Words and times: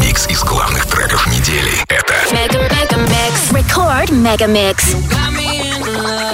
Микс 0.00 0.26
из 0.28 0.42
главных 0.42 0.86
треков 0.86 1.26
недели. 1.26 1.72
Это 1.88 2.58
Мегамикс. 2.58 3.50
Record 3.50 4.12
Мегамикс. 4.12 4.94
You 4.94 5.00
got 5.10 5.32
me. 5.32 6.29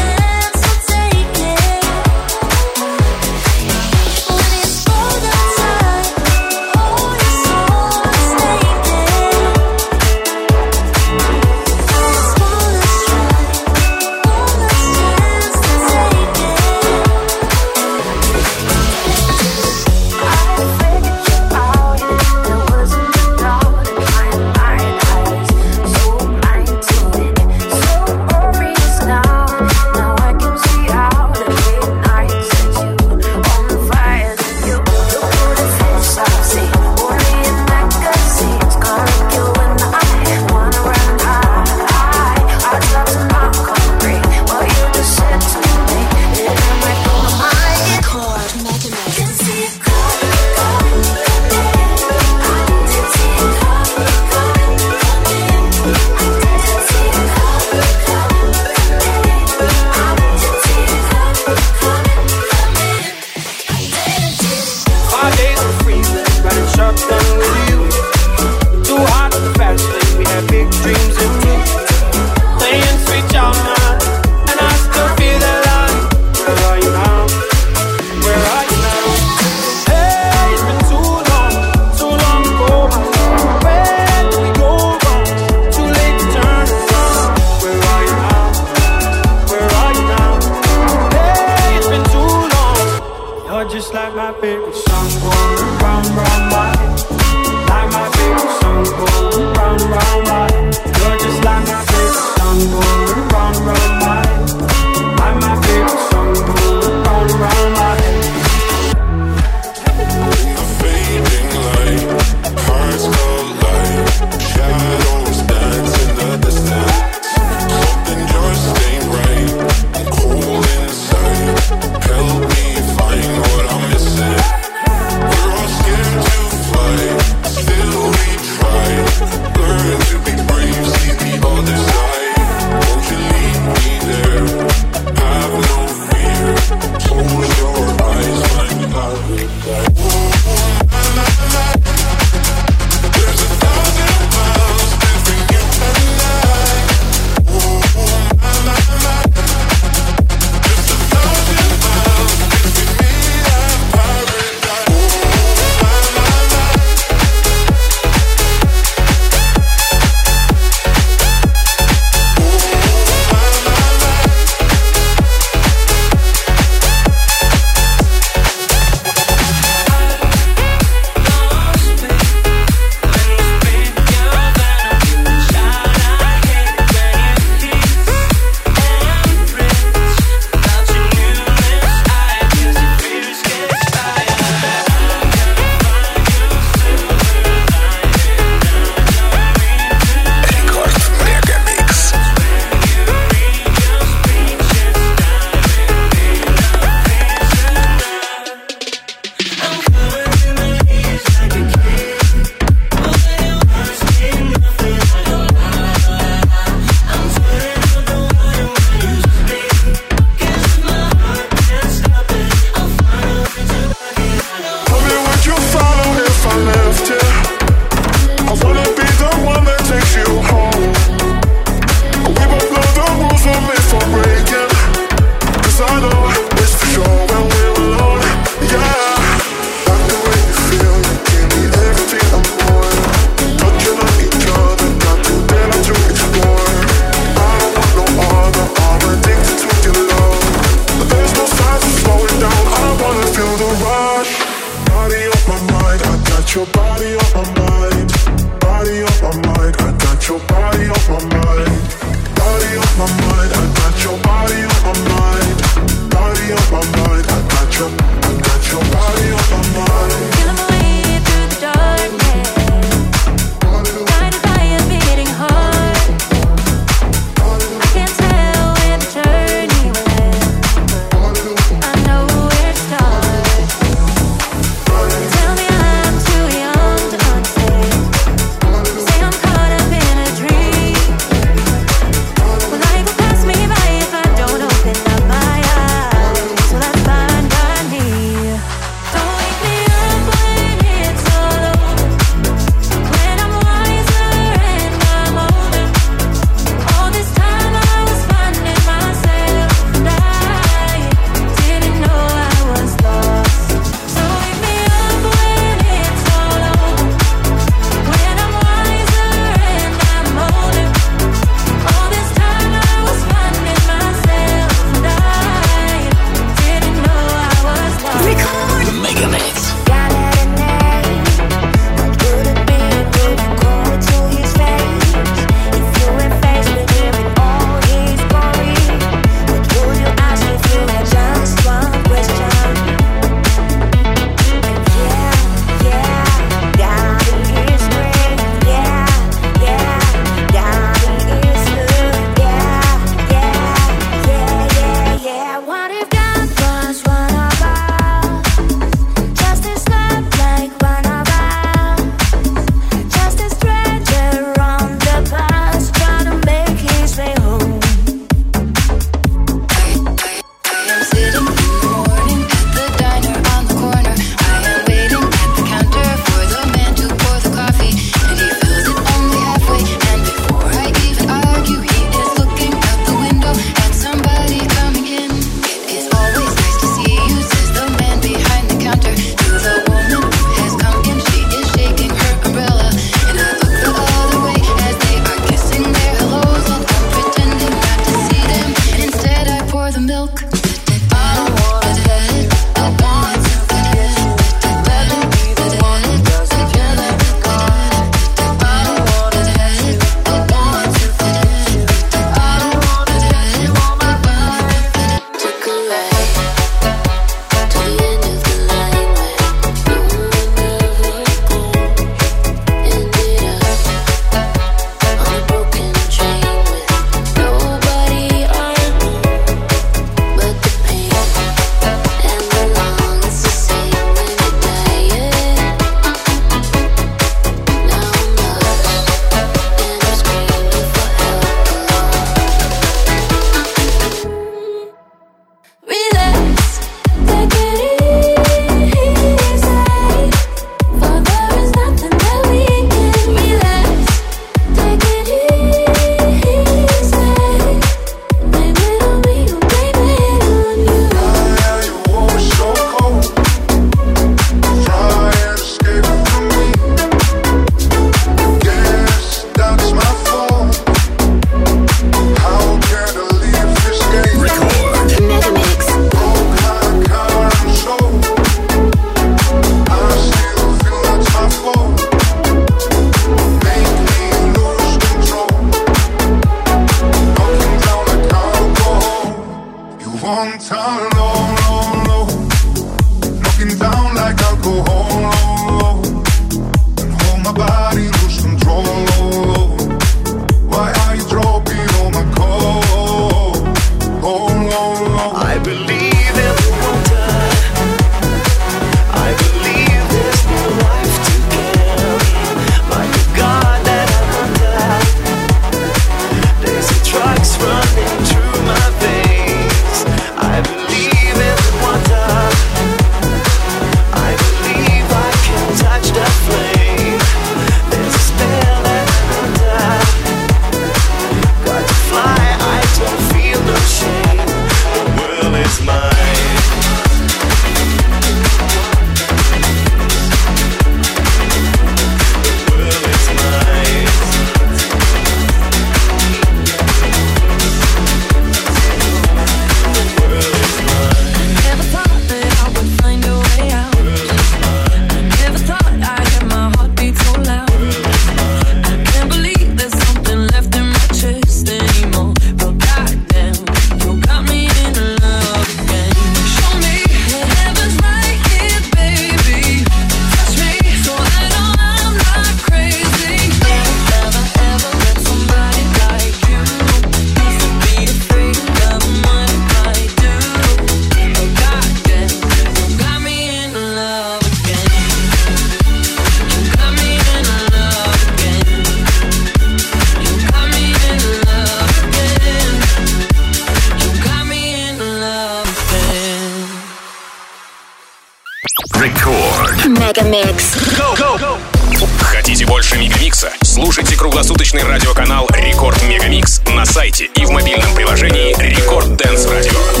круглосуточный 594.41 594.81
радиоканал 594.81 595.47
Рекорд 595.53 596.01
Мегамикс 596.09 596.61
на 596.75 596.83
сайте 596.83 597.29
и 597.35 597.45
в 597.45 597.51
мобильном 597.51 597.93
приложении 597.93 598.55
Рекорд 598.59 599.15
Дэнс 599.15 599.45
Радио. 599.45 600.00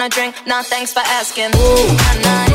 want 0.00 0.12
a 0.12 0.16
drink? 0.16 0.34
Nah, 0.46 0.62
thanks 0.62 0.92
for 0.92 1.00
asking. 1.00 1.50
Ooh, 1.54 2.22
nah, 2.22 2.46
nah. 2.46 2.49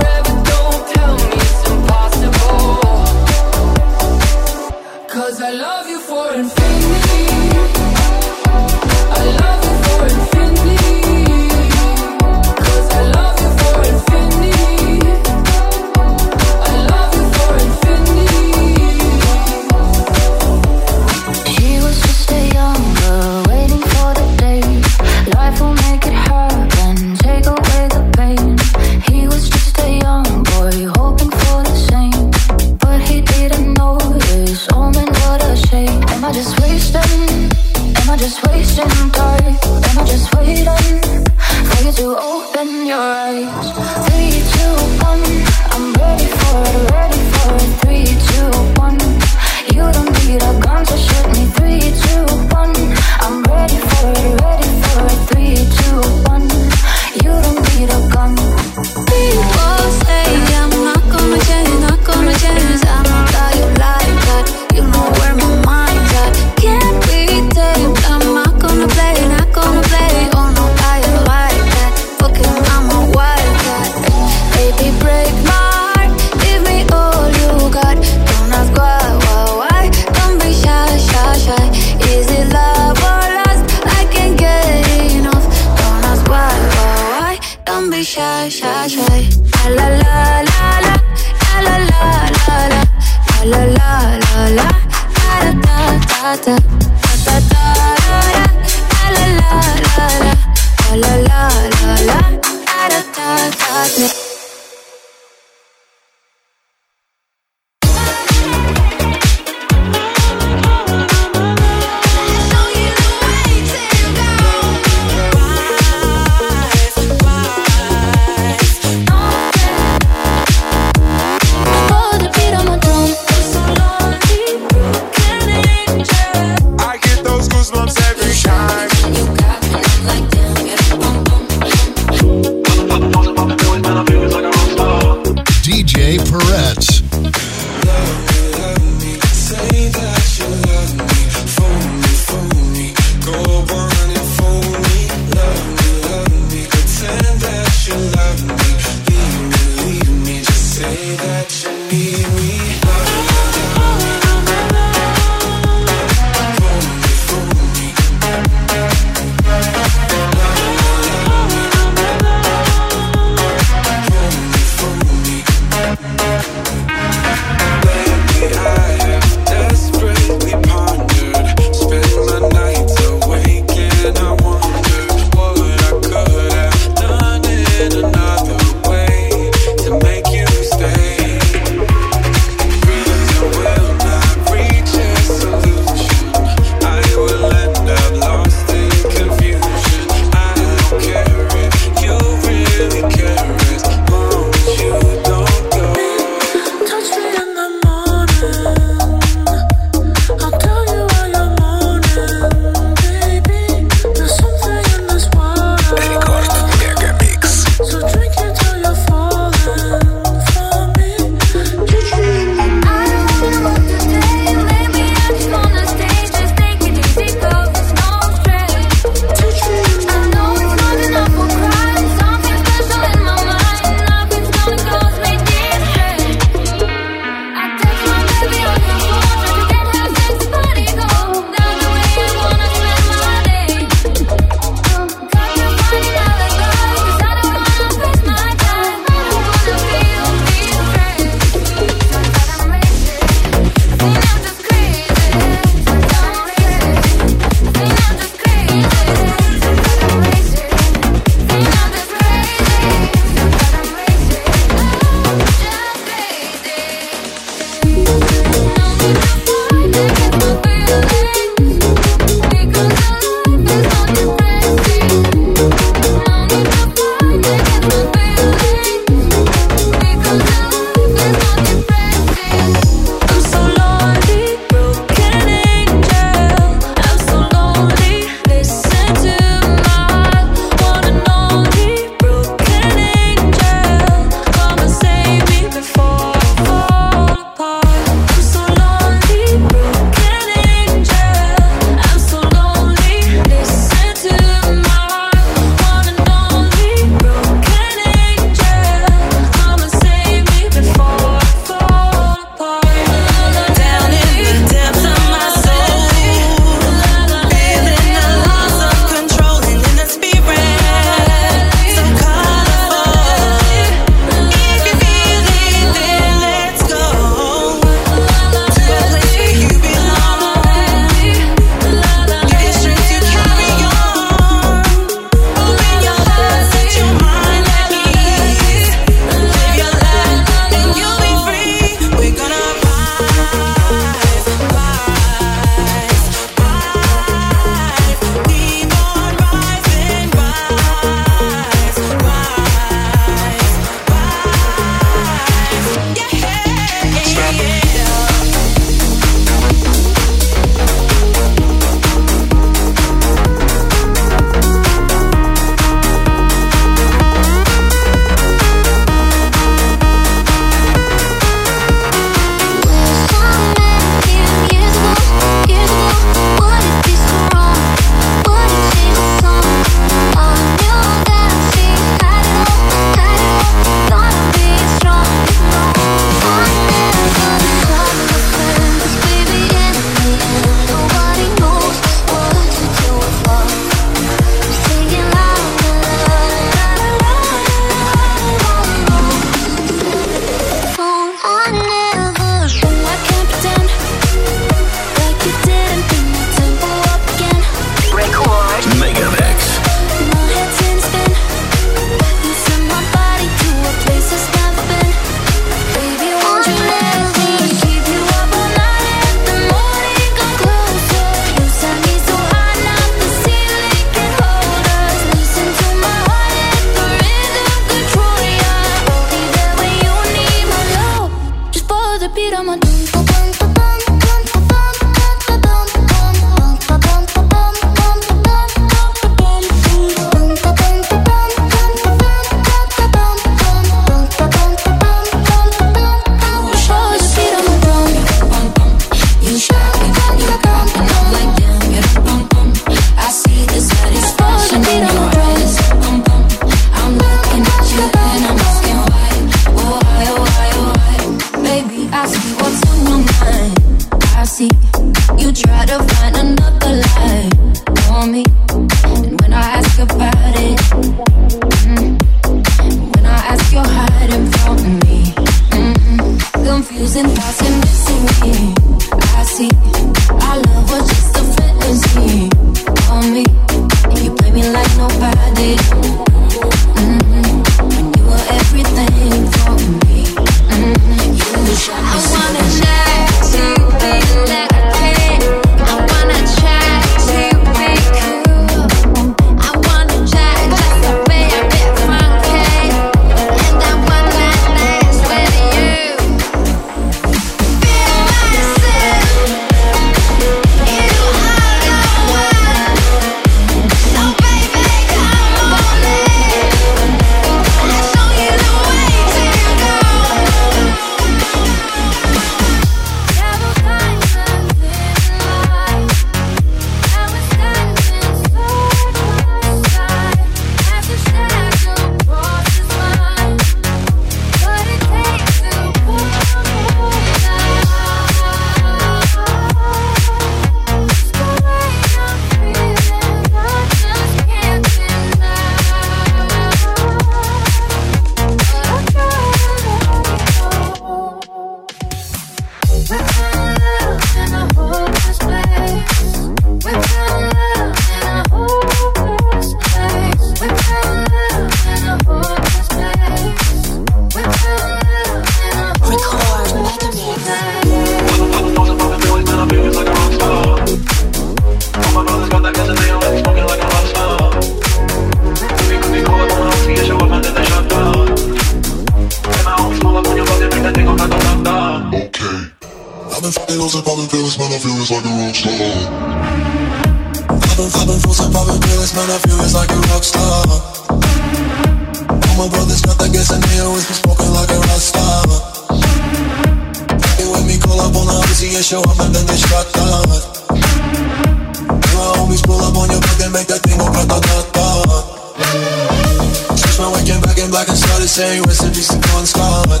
say 598.32 598.64
rest 598.64 598.80
in 598.80 598.88
peace 598.96 599.12
to 599.12 599.20
Gone 599.28 599.44
Scarlet 599.44 600.00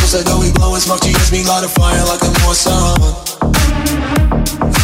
Cause 0.00 0.16
I 0.16 0.24
know 0.24 0.40
we 0.40 0.48
blowin' 0.56 0.80
smoke, 0.80 1.04
to 1.04 1.12
gets 1.12 1.28
me 1.30 1.44
light 1.44 1.60
a 1.60 1.68
fire 1.68 2.00
like 2.08 2.24
a 2.24 2.32
more 2.40 2.56
summer? 2.56 3.12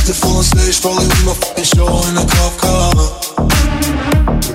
The 0.05 0.13
full 0.13 0.37
on 0.37 0.45
stage, 0.45 0.77
probably 0.85 1.09
with 1.09 1.25
my 1.25 1.33
fucking 1.33 1.65
show 1.65 1.89
in 2.05 2.21
a 2.21 2.25
cop 2.37 2.53
car. 2.61 3.01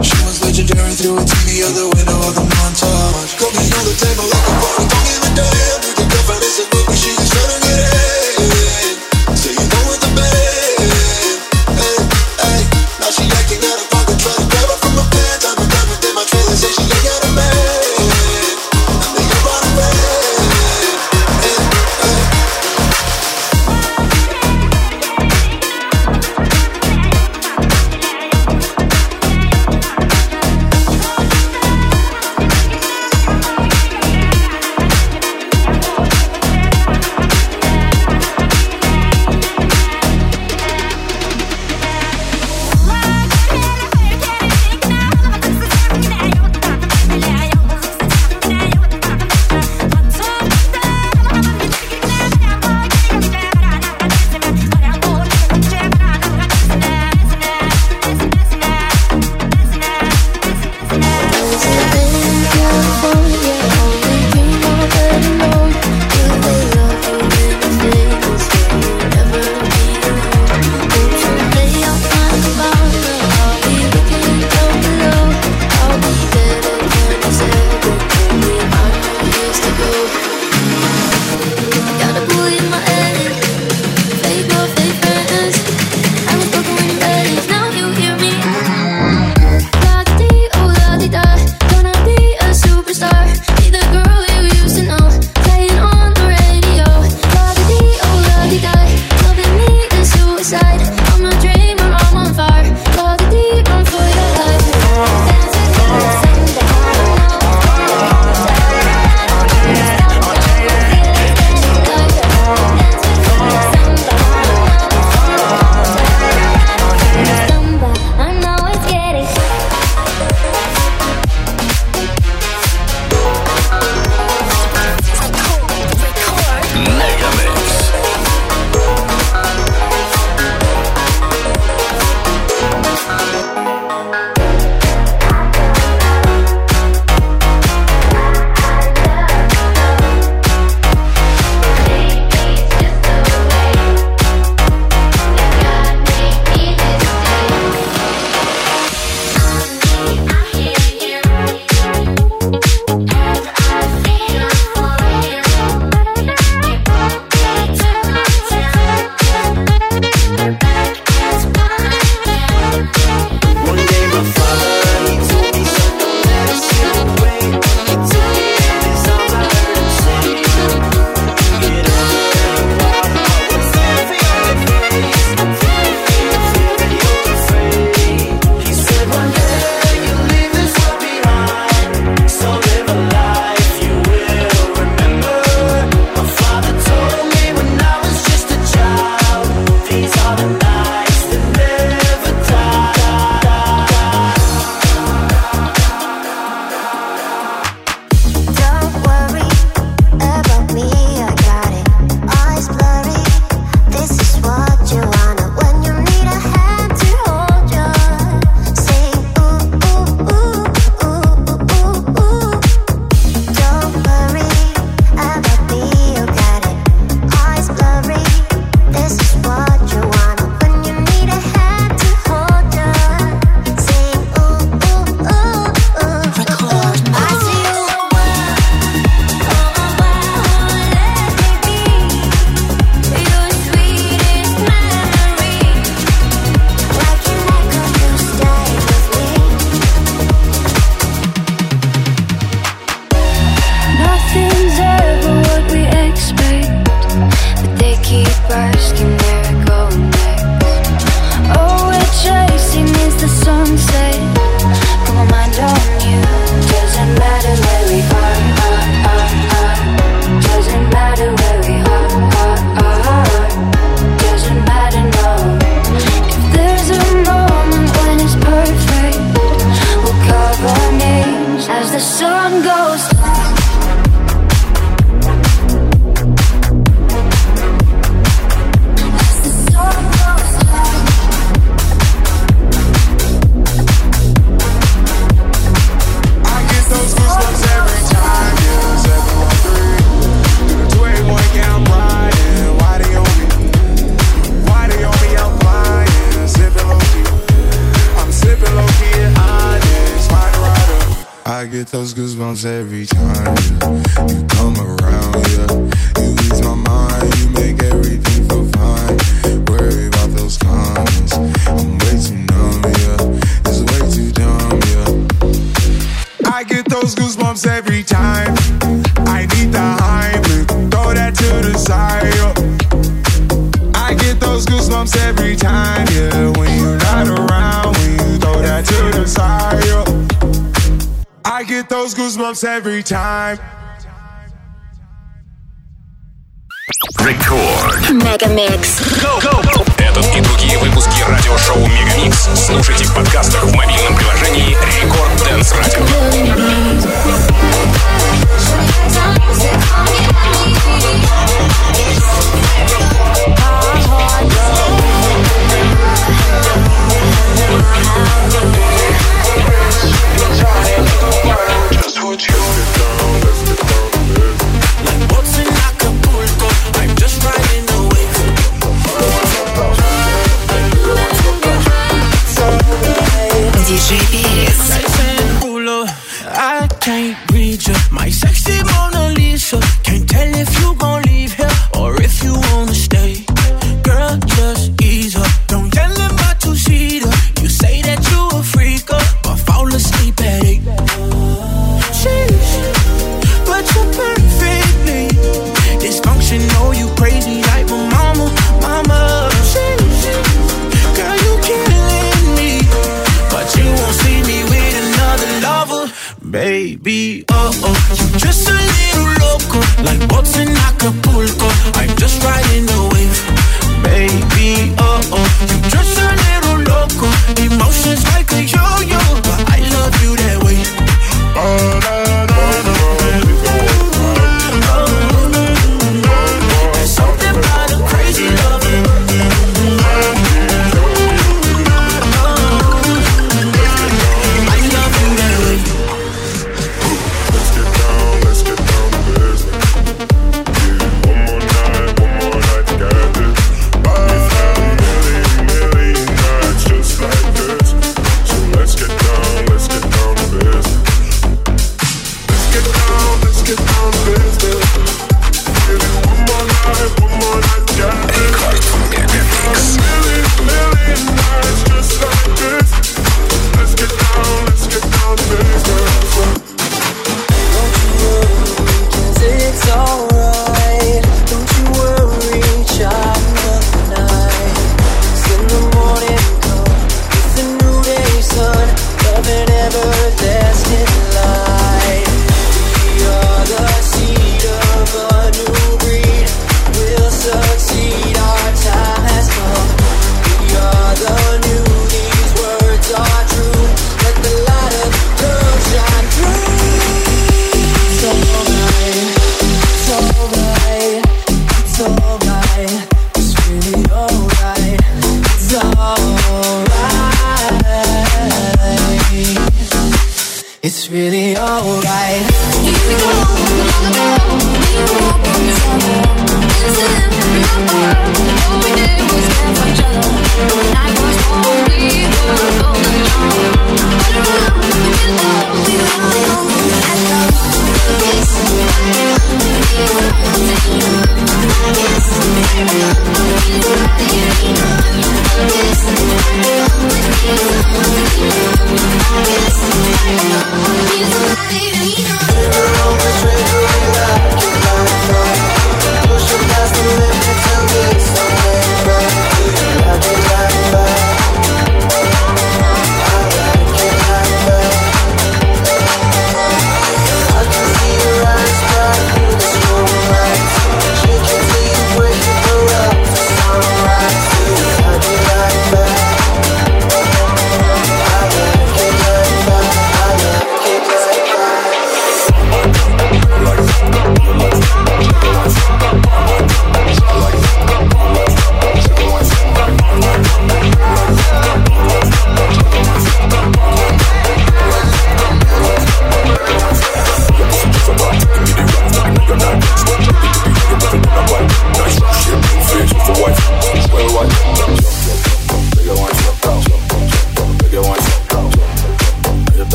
She 0.00 0.16
was 0.24 0.40
legendary 0.40 0.96
through 0.96 1.20
a 1.20 1.24
TV 1.28 1.60
out 1.60 1.76
the 1.76 1.92
window 1.92 2.16
of 2.24 2.32
the 2.40 2.44
montage. 2.56 3.36
Got 3.36 3.52
me 3.52 3.68
on 3.68 3.84
the 3.84 3.94
table 4.00 4.24
like 4.24 4.46
a 4.48 4.54
party, 4.56 4.84
don't 4.88 5.04
give 5.04 5.20
a 5.20 5.30
damn 5.36 5.80
You 5.84 5.94
can 6.00 6.08
go 6.08 6.18
from 6.24 6.40
this 6.40 6.79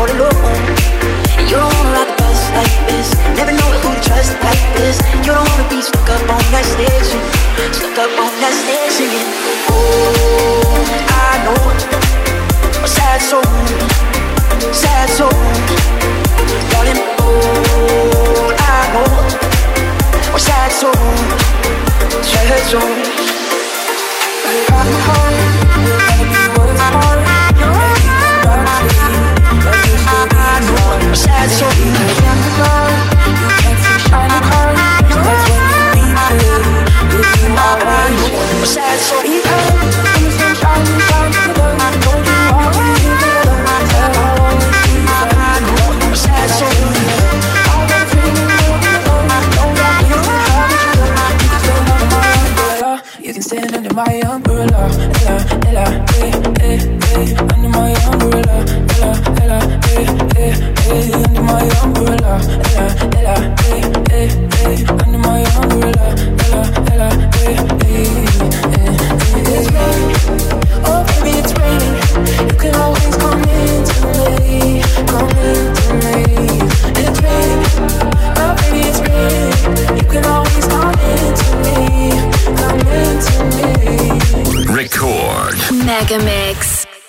coaster 0.00 0.22
and 0.22 0.39